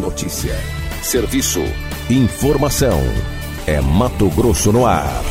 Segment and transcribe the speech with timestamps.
[0.00, 0.56] Notícia,
[1.02, 1.60] serviço,
[2.08, 2.98] informação.
[3.66, 5.22] É Mato Grosso no ar.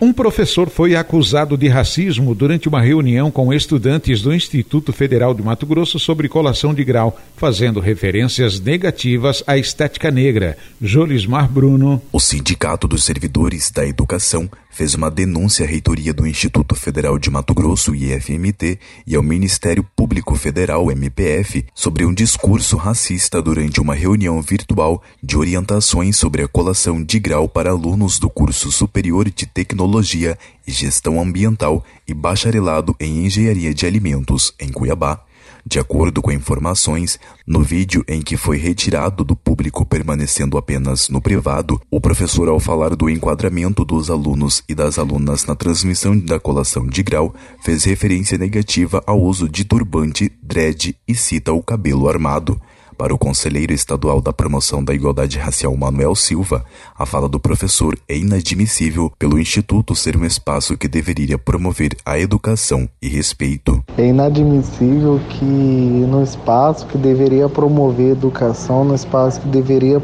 [0.00, 5.42] Um professor foi acusado de racismo durante uma reunião com estudantes do Instituto Federal de
[5.42, 10.56] Mato Grosso sobre colação de grau, fazendo referências negativas à estética negra.
[10.80, 12.00] Jolismar Bruno.
[12.12, 17.30] O Sindicato dos Servidores da Educação fez uma denúncia à reitoria do Instituto Federal de
[17.30, 23.94] Mato Grosso, IFMT, e ao Ministério Público Federal, MPF, sobre um discurso racista durante uma
[23.94, 29.46] reunião virtual de orientações sobre a colação de grau para alunos do curso superior de
[29.46, 35.22] Tecnologia e Gestão Ambiental e bacharelado em Engenharia de Alimentos, em Cuiabá.
[35.64, 41.20] De acordo com informações, no vídeo em que foi retirado do público permanecendo apenas no
[41.20, 46.40] privado, o professor, ao falar do enquadramento dos alunos e das alunas na transmissão da
[46.40, 52.08] colação de grau, fez referência negativa ao uso de turbante, dread e cita o cabelo
[52.08, 52.60] armado.
[52.98, 56.64] Para o conselheiro estadual da promoção da igualdade racial Manuel Silva,
[56.96, 62.18] a fala do professor é inadmissível pelo Instituto ser um espaço que deveria promover a
[62.18, 63.81] educação e respeito.
[63.98, 70.02] É inadmissível que no espaço que deveria promover educação, no espaço que deveria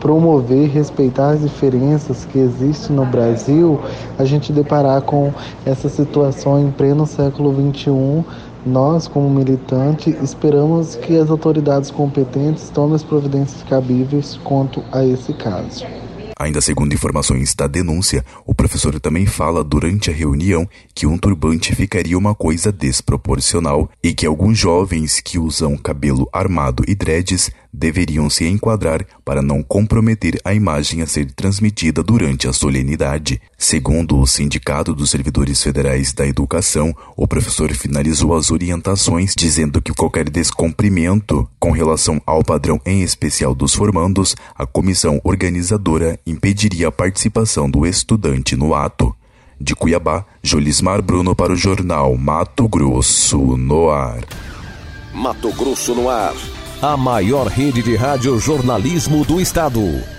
[0.00, 3.78] promover respeitar as diferenças que existem no Brasil,
[4.18, 5.32] a gente deparar com
[5.64, 8.24] essa situação em pleno século XXI
[8.66, 15.32] nós, como militante, esperamos que as autoridades competentes tomem as providências cabíveis quanto a esse
[15.32, 15.86] caso.
[16.40, 21.74] Ainda segundo informações da denúncia, o professor também fala durante a reunião que um turbante
[21.74, 28.28] ficaria uma coisa desproporcional e que alguns jovens que usam cabelo armado e dreads deveriam
[28.28, 33.40] se enquadrar para não comprometer a imagem a ser transmitida durante a solenidade.
[33.56, 39.92] Segundo o Sindicato dos Servidores Federais da Educação, o professor finalizou as orientações dizendo que
[39.92, 46.92] qualquer descumprimento com relação ao padrão em especial dos formandos, a comissão organizadora impediria a
[46.92, 49.14] participação do estudante no ato.
[49.60, 54.20] De Cuiabá, Jolismar Bruno para o jornal Mato Grosso no ar.
[55.12, 56.34] Mato Grosso no ar.
[56.80, 60.02] A maior rede de rádio jornalismo do estado.